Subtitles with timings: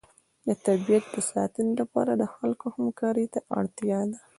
[0.47, 4.19] د طبیعت د ساتنې لپاره د خلکو همکارۍ ته اړتیا ده.